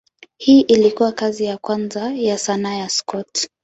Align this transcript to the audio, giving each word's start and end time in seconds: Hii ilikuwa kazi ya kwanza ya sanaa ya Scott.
Hii 0.37 0.61
ilikuwa 0.61 1.11
kazi 1.11 1.45
ya 1.45 1.57
kwanza 1.57 2.13
ya 2.13 2.37
sanaa 2.37 2.73
ya 2.75 2.89
Scott. 2.89 3.49